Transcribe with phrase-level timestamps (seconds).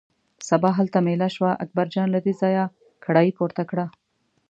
[0.49, 2.63] سبا هلته مېله شوه، اکبرجان له دې ځایه
[3.03, 3.85] کړایی پورته کړه.